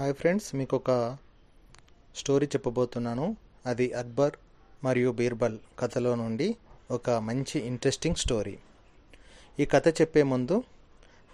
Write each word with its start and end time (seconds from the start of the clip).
Hi 0.00 0.14
friends 0.14 0.54
మీకు 0.54 0.76
ఒక 0.76 1.16
story 2.16 2.46
చెప్పబోతున్నాను. 2.46 3.36
అది 3.66 3.92
అక్బర్ 3.92 4.30
మరియు 4.84 5.10
బీర్బల్ 5.10 5.58
కథలో 5.78 6.14
నుండి 6.14 6.56
ఒక 6.90 7.10
మంచి 7.10 7.58
ఇంట్రెస్టింగ్ 7.58 8.14
స్టోరీ 8.14 8.58
ఈ 9.60 9.64
కథ 9.64 9.88
చెప్పే 9.88 10.22
ముందు 10.22 10.64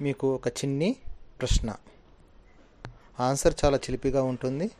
మీకు 0.00 0.34
ఒక 0.34 0.48
చిన్ని 0.48 0.96
ప్రశ్న. 1.40 1.76
ఆన్సర్ 3.21 3.54
చాలా 3.65 3.76
చిలిపిగా 3.76 4.22
ఉంటుంది. 4.22 4.71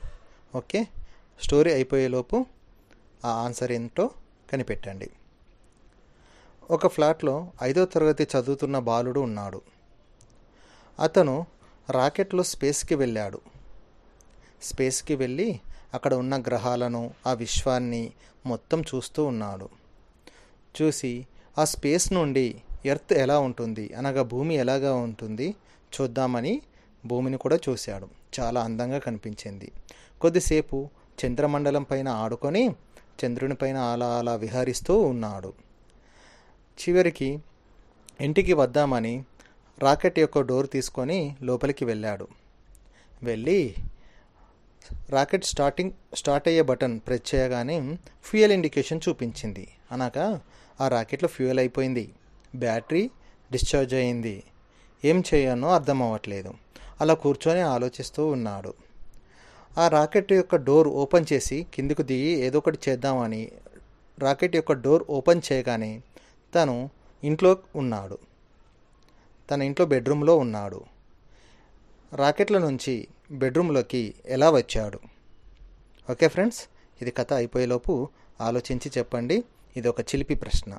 ఓకే? 0.55 0.87
స్టోరీ 1.43 1.73
అయిపోయేలోపు 1.73 2.47
ఆ 3.25 3.31
ఆన్సర్ 3.31 3.73
ఏంటో 3.73 4.11
కనిపెట్టండి. 4.53 5.11
ఒక 6.71 6.87
ఫ్లాట్లో 6.87 7.53
ఐదో 7.63 7.85
తరగతి 7.85 8.25
చదువుతున్న 8.25 8.79
బాలుడు 8.79 9.21
ఉన్నాడు. 9.21 9.63
అతను 11.01 11.47
రాకెట్లో 11.91 12.43
స్పేస్కి 12.43 12.95
వెళ్ళాడు. 12.95 13.56
స్పేస్కి 14.71 15.15
వెళ్ళి 15.15 15.49
అక్కడ 15.95 16.15
ఉన్న 16.15 16.35
గ్రహాలను 16.37 17.03
ఆ 17.27 17.33
విశ్వాన్ని 17.33 18.03
మొత్తం 18.47 18.81
చూస్తూ 18.83 19.25
ఉన్నాడు. 19.25 19.69
చూసి 20.77 21.13
ఆ 21.59 21.65
స్పేస్ 21.65 22.13
నుండి 22.13 22.47
ఎర్త్ 22.87 23.13
ఎలా 23.13 23.37
ఉంటుంది 23.39 23.85
అనగా 23.95 24.23
భూమి 24.23 24.55
ఎలాగా 24.55 24.93
ఉంటుంది 24.95 25.55
చూద్దామని 25.95 26.55
భూమిని 27.07 27.39
కూడా 27.39 27.59
చూశాడు. 27.69 28.09
చాలా 28.41 28.61
అందంగా 28.61 28.99
కనిపించింది. 28.99 29.73
కొద్దిసేపు 30.21 30.89
చంద్రమండలం 31.21 31.83
పైన 31.83 32.09
ఆడుకొని 32.09 32.65
చంద్రుని 33.21 33.55
పైన 33.55 33.77
అలా 33.93 34.09
అలా 34.19 34.35
విహరిస్తూ 34.35 34.95
ఉన్నాడు. 35.01 35.53
చివరికి 36.81 37.29
ఇంటికి 38.21 38.53
వద్దామని 38.53 39.15
రాకెట్ 39.79 40.19
యొక్క 40.19 40.41
డోర్ 40.41 40.69
తీసుకొని 40.71 41.19
లోపలికి 41.43 41.85
వెళ్ళాడు. 41.85 42.29
వెళ్ళి 43.23 43.75
రాకెట్ 45.11 45.45
స్టార్టింగ్ 45.45 45.91
స్టార్ట్ 46.15 46.49
అయ్యే 46.49 46.63
బటన్ 46.63 47.01
ప్రెస్ 47.01 47.35
చేయగానే 47.35 47.99
ఫ్యూయల్ 48.25 48.53
ఇండికేషన్ 48.53 49.01
చూపించింది. 49.09 49.69
అనగా 49.93 50.41
ఆ 50.81 50.89
రాకెట్లో 50.89 51.29
ఫ్యూయల్ 51.29 51.59
అయిపోయింది. 51.59 52.13
బ్యాటరీ 52.55 53.11
డిశ్చార్జ్ 53.53 53.95
అయింది. 53.95 54.43
ఏం 55.05 55.23
చేయాలో 55.35 55.75
అర్థం 55.75 56.03
అవ్వట్లేదు. 56.03 56.55
అలా 57.01 57.15
కూర్చొని 57.15 57.61
ఆలోచిస్తూ 57.61 58.27
ఉన్నాడు. 58.27 58.75
ఆ 59.79 59.89
రాకెట్ 59.89 60.33
యొక్క 60.33 60.57
డోర్ 60.57 60.89
ఓపెన్ 60.89 61.27
చేసి 61.33 61.67
కిందికి 61.75 62.03
దిగి 62.03 62.29
ఏదో 62.29 62.59
ఒకటి 62.59 62.79
చేద్దామని 62.89 63.53
రాకెట్ 64.19 64.57
యొక్క 64.57 64.73
డోర్ 64.73 65.05
ఓపెన్ 65.11 65.43
చేయగానే 65.53 66.03
తను 66.55 66.91
ఇంట్లో 67.25 67.59
ఉన్నాడు. 67.77 68.19
తన 69.51 69.63
ఇంట్లో 69.63 69.87
బెడ్రూమ్లో 69.87 70.37
ఉన్నాడు. 70.37 70.96
రాకెట్ల 72.17 72.59
నుంచి 72.59 73.09
బెడ్రూమ్లోకి 73.31 74.15
ఎలా 74.27 74.51
వచ్చాడు? 74.51 74.99
ఓకే 76.11 76.29
ఫ్రెండ్స్ 76.29 76.61
ఇది 77.03 77.11
కథ 77.11 77.33
అయిపోయేలోపు 77.33 78.09
ఆలోచించి 78.41 78.89
చెప్పండి. 78.99 79.45
ఇది 79.77 79.89
ఒక 79.89 80.01
చిలిపి 80.01 80.35
ప్రశ్న. 80.35 80.79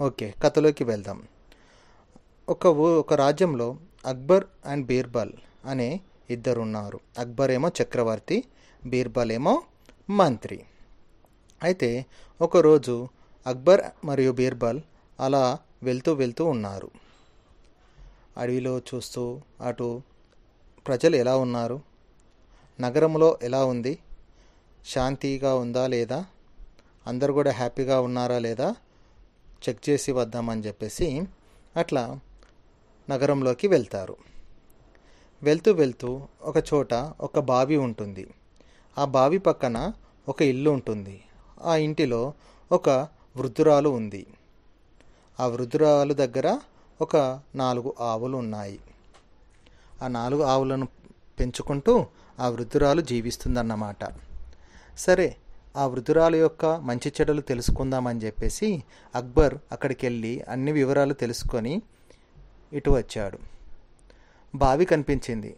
ఓకే 0.00 0.34
కథలోకి 0.42 0.84
వెళ్దాం. 0.84 1.22
ఒక 2.48 2.66
ఒక 2.66 3.14
రాజ్యంలో 3.14 3.76
అక్బర్ 4.06 4.44
అండ్ 4.66 4.86
బీర్బల్ 4.86 5.32
అనే 5.64 6.00
ఇద్దరు 6.30 6.60
ఉన్నారు 6.60 7.00
అక్బర్ 7.18 7.50
ఏమో 7.50 7.68
చక్రవర్తి 7.82 8.44
బీర్బల్ 8.86 9.32
ఏమో 9.32 9.54
మంత్రి. 10.10 10.58
అయితే 11.62 12.06
ఒకరోజు 12.40 13.08
అక్బర్ 13.46 13.82
మరియు 14.04 14.32
బీర్బల్ 14.32 14.80
అలా 15.20 15.58
వెళ్తూ 15.82 16.12
వెళ్తూ 16.12 16.44
ఉన్నారు. 16.44 16.90
అడవిలో 18.38 18.74
చూస్తూ 18.78 19.40
అటు 19.60 20.02
ప్రజలు 20.86 21.16
ఎలా 21.16 21.36
ఉన్నారు? 21.36 21.80
నగరంలో 22.80 23.38
ఎలా 23.42 23.64
ఉంది? 23.64 23.98
శాంతిగా 24.86 25.54
ఉందా 25.54 25.86
లేదా? 25.86 26.26
అందరు 27.06 27.32
కూడా 27.32 27.50
హ్యాపీగా 27.50 28.00
ఉన్నారా 28.00 28.38
లేదా? 28.38 28.76
చెక్ 29.68 29.90
చేసి 29.90 30.12
వద్దామని 30.12 30.60
చెప్పేసి 30.60 31.22
అట్లా 31.76 32.20
నగరంలోకి 33.10 33.68
వెళ్తారు. 33.68 34.16
వెళ్తూ 35.42 35.72
వెళ్తూ 35.72 36.22
ఒక 36.42 36.56
చోట 36.56 36.94
ఒక 36.94 37.38
బావి 37.38 37.76
ఉంటుంది. 37.76 38.26
ఆ 38.98 39.04
బావి 39.04 39.38
పక్కన 39.38 39.92
ఒక 40.28 40.42
ఇల్లు 40.42 40.70
ఉంటుంది. 40.70 41.22
ఆ 41.64 41.76
ఇంటిలో 41.76 42.32
ఒక 42.72 42.88
వృద్ధురాలు 43.36 43.88
ఉంది. 43.88 44.26
ఆ 45.40 45.46
వృద్ధురాలు 45.46 46.14
దగ్గర 46.14 46.58
ఒక 47.00 47.40
నాలుగు 47.54 47.94
ఆవులు 48.00 48.36
ఉన్నాయి. 48.36 48.80
ఆ 50.02 50.08
నాలుగు 50.08 50.42
ఆవులను 50.42 50.88
పెంచుకుంటూ 51.40 52.06
ఆ 52.40 52.48
వృద్ధురాలు 52.48 53.00
జీవిస్తుందన్నమాట. 53.00 53.98
సరే 54.98 55.36
ఆ 55.76 55.86
వృద్ధురాలు 55.86 56.36
యొక్క 56.36 56.66
మంచి 56.66 57.12
చెడులు 57.20 57.40
తెలుసుకుందామని 57.40 58.20
చెప్పేసి 58.20 58.82
అక్బర్ 59.14 59.54
అక్కడికి 59.72 60.06
వెళ్ళి 60.06 60.42
అన్ని 60.48 60.72
వివరాలు 60.72 61.14
తెలుసుకొని 61.14 61.82
ఇటు 62.72 62.90
వచ్చాడు. 62.90 63.38
బావి 64.54 64.84
కనిపించింది. 64.84 65.56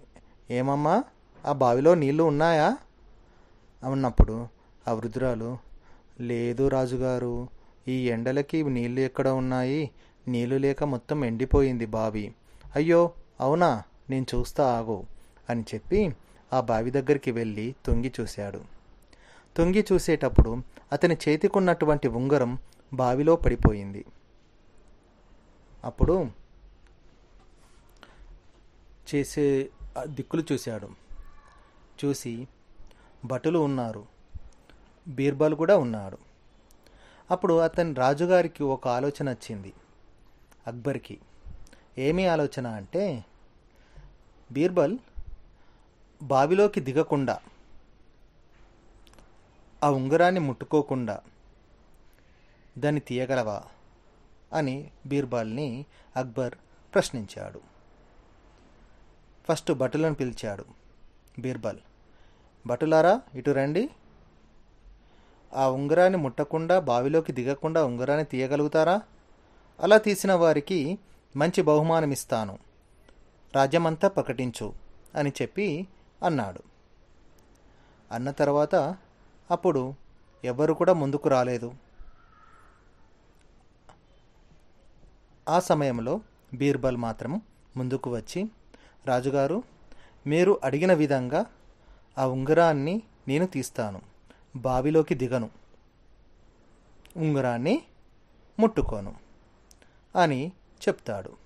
ఏమమ్మా 0.50 1.04
ఆ 1.46 1.52
బావిలో 1.52 1.94
నీళ్ళు 1.94 2.25
ఉన్నాయా? 2.25 2.76
అన్నప్పుడు 3.84 4.48
ఆ 4.88 4.92
వృద్ధురాలు 4.92 5.58
లేదు 6.20 6.69
రాజుగారు 6.69 7.48
ఈ 7.88 8.10
ఎండలకి 8.10 8.62
నీళ్ళు 8.62 9.00
ఎక్కడ 9.00 9.28
ఉన్నాయి? 9.28 9.91
నీళ్ళు 10.28 10.56
లేక 10.56 10.84
మొత్తం 10.84 11.25
ఎండిపోయింది 11.25 11.86
బావి. 11.86 12.34
అయ్యో 12.75 13.10
అవునా? 13.41 13.82
నేను 14.11 14.27
చూస్తా 14.34 14.78
ఆగు 14.78 15.06
అని 15.50 15.65
చెప్పి 15.75 16.17
ఆ 16.53 16.61
బావి 16.61 16.91
దగ్గరికి 16.91 17.31
వెళ్ళి 17.31 17.75
తొంగి 17.87 18.12
చూశాడు. 18.21 18.61
తొంగి 19.56 19.87
చూసేటప్పుడు 19.93 20.62
అతని 20.93 21.17
చేతికున్నటువంటి 21.28 22.09
ఉంగరం 22.09 22.59
బావిలో 22.94 23.37
పడిపోయింది. 23.37 24.05
అప్పుడు 25.84 26.31
చేసే 29.15 29.71
దిక్కులు 30.05 30.44
చూశాడు. 30.53 30.88
చూసి 32.05 32.49
భటులు 33.25 33.59
ఉన్నారు. 33.59 34.05
బీర్బల్ 35.09 35.55
కూడా 35.55 35.77
ఉన్నాడు. 35.77 36.19
అప్పుడు 37.31 37.59
అతని 37.59 37.94
రాజుగారికి 37.94 38.62
ఒక 38.62 38.88
ఆలోచన 38.88 39.31
వచ్చింది. 39.31 39.73
అక్బర్కి. 40.67 41.19
ఏమి 41.99 42.27
ఆలోచన 42.27 42.67
అంటే 42.67 43.25
బీర్బల్ 44.52 44.98
బావిలోకి 46.22 46.80
దిగకుండా 46.80 47.38
ఆ 49.84 49.90
ఉంగరాన్ని 49.90 50.40
ముట్టుకోకుండా 50.40 51.20
దాన్ని 52.78 53.00
తీయగలవా 53.00 53.62
అని 54.52 54.90
బీర్బల్ని 55.06 55.84
అక్బర్ 56.16 56.54
ప్రశ్నించాడు. 56.94 57.60
ఫస్ట్ 59.48 59.72
భటులను 59.72 60.14
పిలిచాడు 60.14 60.64
బీర్బల్. 61.38 61.78
భటులారా 62.66 63.20
ఇటు 63.34 63.50
రండి. 63.50 63.90
ఆ 65.54 65.68
ఉంగరాన్ని 65.68 66.18
ముట్టకుండా 66.18 66.80
బావిలోకి 66.80 67.32
దిగకుండా 67.32 67.84
ఉంగరాన్ని 67.84 68.24
తీయగలుగుతారా? 68.24 69.02
అలా 69.80 69.98
తీసిన 69.98 70.32
వారికి 70.32 70.98
మంచి 71.36 71.62
బహుమానం 71.62 72.10
ఇస్తాను 72.10 72.66
రాజ్యమంతా 73.56 74.09
ప్రకటించు 74.09 74.75
అని 75.15 75.33
చెప్పి 75.43 75.89
అన్నాడు. 76.22 76.62
అన్న 78.12 78.31
తర్వాత 78.31 78.75
అప్పుడు 79.50 79.83
ఎవరు 80.44 80.72
కూడా 80.75 80.93
ముందుకు 80.93 81.28
రాలేదు. 81.28 81.75
ఆ 85.49 85.61
సమయంలో 85.61 86.21
బీర్బల్ 86.55 86.97
మాత్రం 86.97 87.43
ముందుకు 87.77 88.11
వచ్చి 88.15 88.50
రాజుగారు 89.06 89.62
మీరు 90.27 90.61
అడిగిన 90.65 90.93
విధంగా 90.93 91.47
ఆ 92.19 92.26
ఉంగరాన్ని 92.26 93.02
నేను 93.29 93.47
తీస్తాను. 93.47 94.00
బావిలోకి 94.56 95.14
దిగను. 95.14 95.50
ఉంగరాన్ని 97.17 97.82
ముట్టుకోను 98.61 99.14
అని 100.23 100.52
చెప్తాడు. 100.88 101.45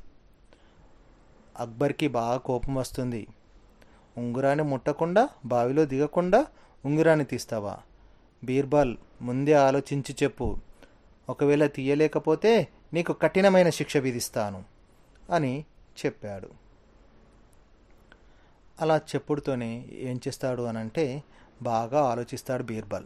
అక్బర్కి 1.61 2.09
బాగా 2.09 2.37
కోపం 2.37 2.75
వస్తుంది. 2.75 3.27
ఉంగరాన్ని 4.19 4.65
ముట్టకుండా 4.65 5.29
బావిలో 5.45 5.85
దిగకుండా 5.85 6.47
ఉంగరాన్ని 6.85 7.25
తీస్తావా? 7.25 7.77
బీర్బల్ 8.45 8.97
ముందే 9.23 9.53
ఆలోచించి 9.53 10.17
చెప్పు. 10.23 10.59
ఒకవేళ 11.29 11.67
తీయలేకపోతే 11.67 12.69
నీకు 12.95 13.13
కఠినమైన 13.13 13.71
శిక్ష 13.71 13.97
విధిస్తాను 13.97 14.65
అని 15.33 15.65
చెప్పాడు. 16.07 16.49
అలా 18.81 18.97
చెప్పుడుతోనే 18.97 19.89
ఏం 19.93 20.21
చేస్తాడు 20.29 20.63
అనంటే 20.63 21.23
బాగా 21.63 22.03
ఆలోచిస్తాడు 22.03 22.63
బీర్బల్. 22.63 23.05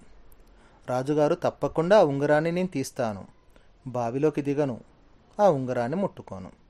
రాజుగారు 0.89 1.35
తప్పకుండా 1.35 1.99
ఆ 1.99 2.05
ఉంగరాన్ని 2.05 2.53
నేను 2.53 2.69
తీస్తాను. 2.69 3.27
బావిలోకి 3.87 4.43
దిగను. 4.43 4.81
ఆ 5.41 5.49
ఉంగరాన్ని 5.49 5.99
ముట్టుకోను. 5.99 6.64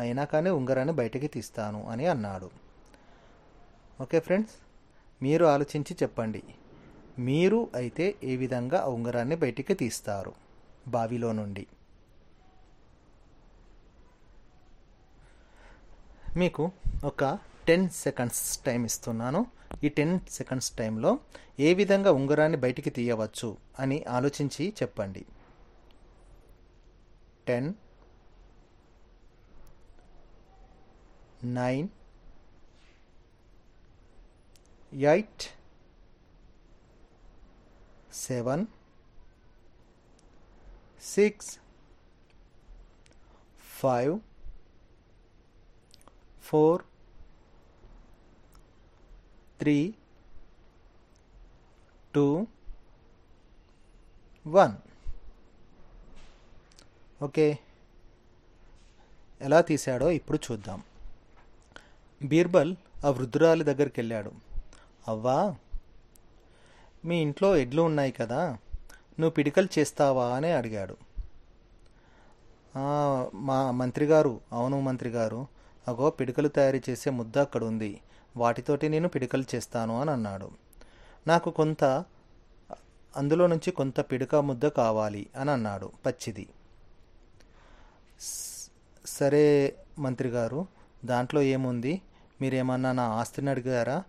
అయినా 0.00 0.24
కానీ 0.32 0.50
ఉంగరాన్ని 0.50 0.94
బయటికి 0.94 1.28
తీస్తాను 1.28 1.80
అని 1.88 2.06
అన్నాడు. 2.06 2.48
ఓకే 4.00 4.20
ఫ్రెండ్స్ 4.20 4.54
మీరు 5.22 5.44
ఆలోచించి 5.54 5.94
చెప్పండి. 6.02 6.42
మీరు 7.18 7.60
అయితే 7.74 8.06
ఏ 8.24 8.34
విధంగా 8.36 8.78
ఉంగరాన్ని 8.96 9.36
బయటికి 9.36 9.74
తీస్తారు? 9.74 10.32
బావిలో 10.88 11.32
నుండి. 11.32 11.66
మీకు 16.36 16.64
ఒక 17.04 17.24
టెన్ 17.68 17.88
సెకండ్స్ 18.04 18.42
టైం 18.58 18.84
ఇస్తున్నాను. 18.84 19.40
ఈ 19.84 19.88
టెన్ 19.88 20.14
సెకండ్స్ 20.30 20.70
టైంలో 20.70 21.10
ఏ 21.60 21.70
విధంగా 21.74 22.10
ఉంగరాన్ని 22.12 22.58
బయటికి 22.58 22.90
తీయవచ్చు 22.96 23.48
అని 23.78 23.98
ఆలోచించి 24.16 24.64
చెప్పండి. 24.82 25.22
Ten 27.48 27.68
nine 31.44 31.88
eight 34.92 35.44
seven 38.12 38.66
six 41.02 41.50
five 43.80 44.14
four 46.42 46.82
three 49.60 49.94
two 52.14 52.46
one 54.46 54.76
okay 57.22 57.58
ఎలా 59.40 59.60
తీశాడో 59.60 60.10
ఇప్పుడు 60.10 60.38
చూద్దాం. 60.46 60.80
బీర్బల్ 62.22 62.76
ఆ 63.04 63.10
వృద్ధురాలి 63.10 63.64
దగ్గరికి 63.64 64.00
వెళ్ళాడు 64.00 64.30
అవ్వా 65.08 65.54
మీ 67.04 67.22
ఇంట్లో 67.22 67.56
ఎడ్లు 67.56 67.82
ఉన్నాయి 67.82 68.12
కదా 68.12 68.40
నువ్వు 69.20 69.30
పిడికలు 69.30 69.68
చేస్తావా? 69.78 70.26
అని 70.34 70.52
అడిగాడు. 70.52 70.96
మా 73.34 73.70
మంత్రి 73.70 74.04
గారు 74.04 74.40
అవును 74.52 74.80
మంత్రి 74.80 75.10
గారు 75.10 75.46
అగో 75.88 76.10
పిడికలు 76.10 76.48
తయారు 76.48 76.90
చేసే 76.90 77.10
ముద్ద 77.10 77.38
అక్కడ 77.38 77.64
ఉంది 77.64 78.00
వాటితోటి 78.36 78.88
నేను 78.88 79.08
పిడికలు 79.08 79.44
చేస్తాను 79.54 80.00
అని 80.00 80.10
అన్నాడు. 80.10 80.50
నాకు 81.26 81.50
కొంత 81.50 81.84
అందులో 83.16 83.46
నుంచి 83.46 83.70
కొంత 83.70 84.00
పిడక 84.00 84.34
ముద్ద 84.34 84.66
కావాలి 84.66 85.26
అని 85.36 85.50
అన్నాడు 85.50 85.92
పచ్చిది. 86.06 86.48
సరే 89.06 89.76
మంత్రి 89.98 90.28
గారు 90.28 90.66
దాంట్లో 91.04 91.42
ఏముంది? 91.42 92.02
మీరేమన్నా 92.40 92.92
నా 92.92 93.02
ఆస్తిని 93.02 93.50
అడిగారా? 93.50 94.04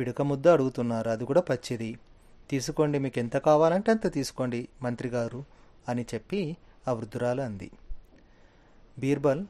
పిడక 0.00 0.22
ముద్ద 0.22 0.48
అడుగుతున్నారు. 0.48 1.10
అది 1.10 1.24
కూడా 1.24 1.40
పచ్చిది. 1.40 1.98
తీసుకోండి 2.50 2.98
మీకు 2.98 3.18
ఎంత 3.18 3.36
కావాలంటే 3.36 3.90
అంత 3.90 4.12
తీసుకోండి 4.12 4.68
మంత్రి 4.82 5.08
గారు 5.08 5.44
అని 5.88 6.06
చెప్పి 6.14 6.56
ఆ 6.88 6.92
వృద్ధురాలు 6.92 7.40
అంది. 7.40 7.70
బీర్బల్ 8.98 9.46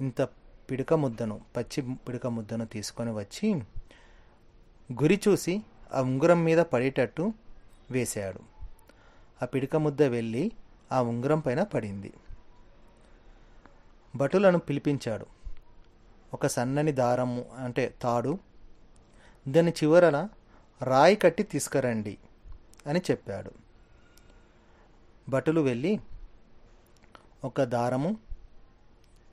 ఇంత 0.00 0.22
పిడక 0.70 0.94
ముద్దను 0.94 1.40
పచ్చి 1.56 1.94
పిడక 1.94 2.26
ముద్దను 2.26 2.66
తీసుకొని 2.66 3.12
వచ్చి 3.12 3.54
గురి 4.92 5.20
చూసి 5.28 5.62
ఆ 5.92 6.00
ఉంగరం 6.00 6.44
మీద 6.44 6.58
పడేటట్టు 6.58 7.32
వేశాడు. 7.90 8.40
ఆ 9.42 9.44
పిడక 9.46 9.76
ముద్ద 9.76 10.02
వెళ్ళి 10.02 10.52
ఆ 10.92 11.02
ఉంగరం 11.02 11.40
పైన 11.40 11.62
పడింది. 11.62 12.12
భటులను 14.16 14.58
పిలిపించాడు. 14.58 15.35
ఒక 16.36 16.46
సన్నని 16.46 16.92
దారము 16.92 17.44
అంటే 17.58 17.94
తాడు 18.02 18.38
దాని 19.48 19.70
చివరన 19.70 20.28
రాయి 20.82 21.16
కట్టి 21.16 21.42
తీసుకురండి 21.42 22.18
అని 22.86 23.02
చెప్పాడు. 23.10 23.50
భటులు 25.28 25.60
వెళ్ళి 25.60 26.00
ఒక 27.44 27.62
దారము 27.62 28.16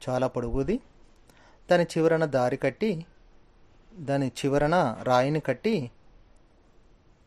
చాలా 0.09 0.27
పొడుగుది 0.27 0.79
దాని 1.71 1.83
చివరన 1.83 2.25
దారి 2.25 2.57
కట్టి 2.57 3.05
దాని 3.95 4.27
చివరన 4.27 4.97
రాయిని 5.03 5.39
కట్టి 5.39 5.91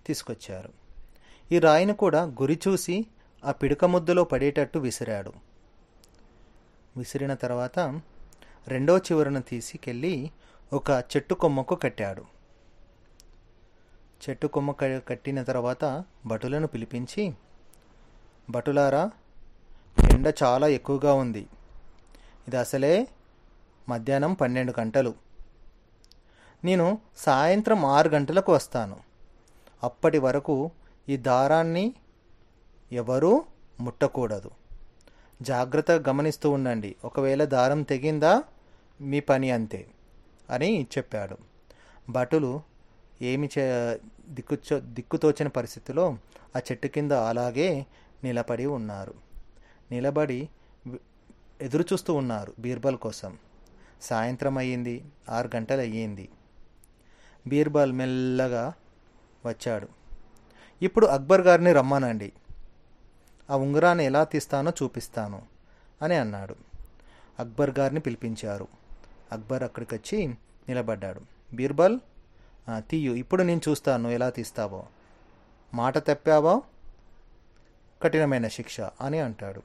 తీసుకొచ్చారు. 0.07 0.73
ఈ 1.53 1.59
రాయిని 1.59 1.95
కూడా 1.95 2.23
గురి 2.23 2.61
చూసి 2.69 3.07
ఆ 3.45 3.53
పిడక 3.53 3.85
ముద్దలో 3.85 4.25
పడేటట్టు 4.25 4.79
విసిరాడు. 4.79 5.33
విసిరిన 6.97 7.35
తర్వాత 7.35 8.01
రెండో 8.69 8.99
చివరను 8.99 9.43
తీసుకెళ్ళి 9.43 10.31
ఒక 10.73 10.91
చెట్టు 10.91 11.35
కొమ్మకు 11.35 11.75
కట్టాడు. 11.75 12.25
చెట్టు 14.29 14.47
కొమ్మ 14.47 14.73
కట్టిన 15.09 15.43
తర్వాత 15.43 16.05
భటులను 16.27 16.67
పిలిపించి 16.67 17.35
భటులారా 18.51 19.11
ఎండ 20.13 20.35
చాలా 20.43 20.67
ఎక్కువగా 20.67 21.15
ఉంది. 21.15 21.47
ఇది 22.49 22.57
అసలే 22.57 23.09
మధ్యాహ్నం 23.89 24.35
పన్నెండు 24.35 24.75
గంటలు. 24.81 25.15
నేను 26.65 26.99
సాయంత్రం 27.17 27.85
ఆరు 27.85 28.09
గంటలకు 28.09 28.53
వస్తాను. 28.53 28.97
అప్పటి 29.83 30.19
వరకు 30.19 30.71
ఈ 31.09 31.17
దారాన్ని 31.17 31.95
ఎవరూ 32.93 33.45
ముట్టకూడదు. 33.81 34.51
జాగ్రత్తగా 35.43 36.05
గమనిస్తూ 36.09 36.51
ఉండండి. 36.51 36.97
ఒకవేళ 37.05 37.45
దారం 37.45 37.83
తెగిందా 37.83 38.43
మీ 39.01 39.21
పని 39.21 39.51
అంతే 39.51 39.87
అని 40.51 40.87
చెప్పాడు. 40.99 41.37
భటులు 42.11 42.63
ఏమి 43.23 43.49
చే 43.59 43.99
దిక్కుచో 44.29 44.81
దిక్కుతోచని 44.81 45.49
పరిస్థితిలో 45.49 46.19
ఆ 46.57 46.59
చెట్టు 46.59 46.87
కింద 46.87 47.13
అలాగే 47.13 47.87
నిలబడి 48.25 48.67
ఉన్నారు. 48.67 49.15
నిలబడి 49.91 50.49
ఎదురుచూస్తూ 50.87 51.65
ఎదురు 51.65 51.85
చూస్తూ 51.93 52.15
ఉన్నారు 52.15 52.55
బీర్బల్ 52.59 52.97
కోసం. 52.97 53.39
సాయంత్రం 54.03 54.59
అయ్యింది 54.59 55.05
ఆరు 55.31 55.51
గంటలు 55.57 55.81
అయ్యింది 55.81 56.29
బీర్బల్ 57.47 57.93
మెల్లగా 57.93 58.73
వచ్చాడు. 59.47 59.89
ఇప్పుడు 60.83 61.07
అక్బర్ 61.07 61.41
గారిని 61.41 61.73
రమ్మనండి. 61.73 62.33
ఆ 63.51 63.57
ఉంగరాన్ని 63.57 64.05
ఎలా 64.05 64.25
తీస్తానో 64.25 64.73
చూపిస్తాను 64.83 65.43
అని 66.03 66.15
అన్నాడు. 66.15 66.57
అక్బర్ 67.39 67.79
గారిని 67.79 68.01
పిలిపించారు. 68.01 68.86
అక్బర్ 69.33 69.63
అక్కడికి 69.63 69.95
వచ్చి 69.95 70.27
నిలబడ్డాడు. 70.69 71.21
బీర్బల్ 71.55 72.01
తీయు 72.79 73.13
ఇప్పుడు 73.13 73.43
నేను 73.43 73.61
చూస్తాను 73.69 74.03
నువ్వు 74.03 74.15
ఎలా 74.15 74.31
తీస్తావో. 74.31 74.85
మాట 75.75 75.99
తప్పావో? 75.99 76.63
కఠినమైన 78.03 78.49
శిక్ష 78.49 78.81
అని 78.81 79.19
అంటాడు. 79.21 79.63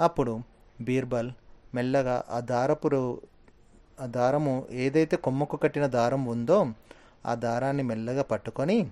అప్పుడు 0.00 0.40
బీర్బల్ 0.80 1.30
మెల్లగా 1.74 2.24
ఆ 2.30 2.40
దారపురు 2.40 3.20
ఆ 4.00 4.06
దారము 4.06 4.66
ఏదైతే 4.70 5.16
కొమ్మకు 5.16 5.56
కట్టిన 5.56 5.86
దారం 5.86 6.24
ఉందో 6.24 6.66
ఆ 7.26 7.34
దారాన్ని 7.34 7.82
మెల్లగా 7.82 8.22
పట్టుకొని 8.22 8.90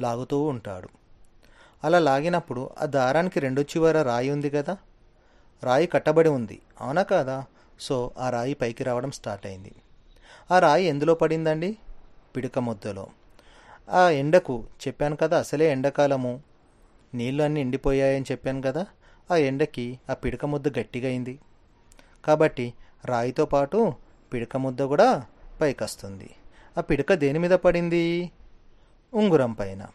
లాగుతూ 0.00 0.42
ఉంటాడు. 0.42 0.88
అలా 1.84 1.98
లాగినప్పుడు 1.98 2.70
ఆ 2.82 2.84
దారానికి 2.84 3.40
రెండు 3.40 3.62
చివర 3.62 4.02
రాయి 4.02 4.30
ఉంది 4.30 4.50
కదా? 4.50 4.76
రాయి 5.62 5.86
కట్టబడి 5.86 6.28
ఉంది. 6.28 6.60
అవునా 6.80 7.02
కాదా? 7.02 7.44
సో 7.78 8.10
ఆ 8.18 8.30
రాయి 8.30 8.54
పైకి 8.54 8.84
రావడం 8.84 9.10
స్టార్ట్ 9.10 9.46
అయింది. 9.46 9.72
ఆ 10.50 10.58
రాయి 10.58 10.84
ఎందులో 10.84 11.14
పడిందండి? 11.14 11.78
పిడక 12.36 12.58
ముద్దలో. 12.58 13.06
ఆ 13.90 14.10
ఎండకు 14.10 14.64
చెప్పాను 14.88 15.16
కదా 15.16 15.38
అసలే 15.38 15.72
ఎండాకాలము. 15.72 16.40
నీళ్ళు 17.14 17.42
అన్నీ 17.42 17.60
ఎండిపోయాయని 17.60 18.24
చెప్పాను 18.32 18.62
కదా 18.62 18.86
ఆ 19.30 19.36
ఎండకి 19.36 19.98
ఆ 20.10 20.14
పిడక 20.14 20.44
ముద్ద 20.44 20.78
గట్టిగా 20.78 21.08
అయింది. 21.08 21.38
కాబట్టి 22.24 22.74
రాయితో 23.04 23.46
పాటు 23.46 23.94
పిడక 24.32 24.56
ముద్ద 24.56 24.82
కూడా 24.82 25.26
పైకొస్తుంది. 25.60 26.30
ఆ 26.78 26.80
పిడక 26.80 27.12
దేని 27.12 27.38
మీద 27.38 27.50
పడింది? 27.50 28.30
ఉంగురం 29.14 29.52
పైన. 29.52 29.86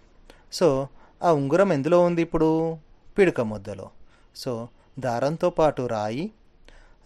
సో 0.54 0.88
ఆ 1.24 1.32
ఉంగురం 1.32 1.74
ఎందులో 1.74 2.02
ఉంది 2.02 2.22
ఇప్పుడు? 2.22 2.78
పిడక 3.18 3.42
ముద్దలో. 3.42 3.90
సో 4.36 4.68
దారంతో 5.00 5.50
పాటు 5.50 5.82
రాయి 5.82 6.32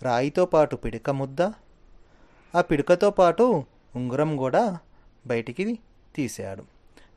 రాయితో 0.01 0.45
పాటు 0.45 0.75
పిడక 0.75 1.09
ముద్ద 1.09 1.41
ఆ 2.55 2.61
పిడకతో 2.61 3.11
పాటు 3.11 3.63
ఉంగరం 3.95 4.37
కూడా 4.37 4.77
బయటికి 5.27 5.79
తీశాడు. 6.15 6.63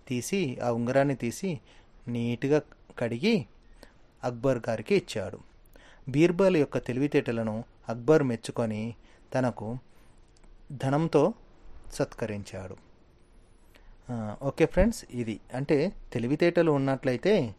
తీసి 0.09 0.59
ఆ 0.65 0.73
ఉంగరాన్ని 0.73 1.15
తీసి 1.15 1.61
నీట్గా 2.09 2.63
కడిగి 2.99 3.47
అక్బర్ 4.25 4.59
గారికి 4.69 4.95
ఇచ్చాడు. 4.95 5.39
బీర్బల్ 6.09 6.57
యొక్క 6.57 6.79
తెలివితేటలను 6.79 7.65
అక్బర్ 7.89 8.23
మెచ్చుకొని 8.23 8.95
తనకు 9.35 9.79
ధనంతో 10.73 11.35
సత్కరించాడు. 11.93 12.77
ఓకే 14.43 14.67
ఫ్రెండ్స్ 14.67 15.05
ఇది. 15.11 15.41
అంటే 15.55 15.93
తెలివితేటలు 16.13 16.73
ఉన్నట్లయితే 16.73 17.55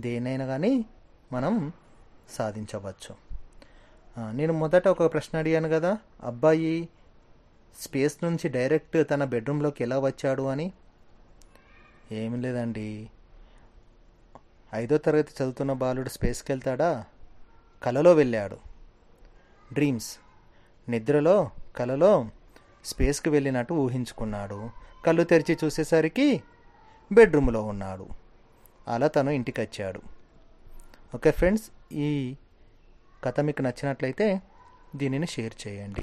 దేనైనా 0.00 0.46
కానీ 0.46 0.84
మనం 1.32 1.72
సాధించవచ్చు. 2.28 3.27
నేను 4.18 4.52
మొదట 4.52 4.88
ఒక 4.88 5.12
ప్రశ్న 5.12 5.38
అడిగాను 5.38 5.68
కదా 5.68 5.98
అబ్బాయి 6.22 6.88
స్పేస్ 7.80 8.24
నుంచి 8.24 8.48
డైరెక్ట్ 8.48 9.10
తన 9.10 9.24
బెడ్రూమ్లోకి 9.24 9.82
ఎలా 9.82 9.98
వచ్చాడు 9.98 10.42
అని? 10.42 10.72
ఏం 12.12 12.42
లేదండి. 12.42 13.10
ఐదో 14.74 14.98
తరగతి 14.98 15.42
చదువుతున్న 15.42 15.72
బాలుడు 15.72 16.08
స్పేస్కి 16.08 16.52
వెళ్తాడా? 16.52 17.04
కలలో 17.82 18.12
వెళ్ళాడు. 18.12 18.56
డ్రీమ్స్. 19.72 20.18
నిద్రలో 20.90 21.50
కలలో 21.76 22.26
స్పేస్కి 22.84 23.30
వెళ్ళినట్టు 23.30 23.74
ఊహించుకున్నాడు. 23.74 24.70
కళ్ళు 25.06 25.24
తెరిచి 25.24 25.58
చూసేసరికి 25.64 26.42
బెడ్రూమ్లో 27.12 27.62
ఉన్నాడు. 27.62 28.06
అలా 28.88 29.06
తను 29.06 29.30
ఇంటికి 29.30 29.60
వచ్చాడు. 29.60 30.02
ఓకే 31.14 31.30
ఫ్రెండ్స్ 31.30 31.64
ఈ 31.92 32.36
కథ 33.24 33.40
మీకు 33.40 33.62
నచ్చినట్లయితే 33.62 34.26
దీనిని 34.96 35.26
షేర్ 35.26 35.54
చేయండి. 35.66 36.02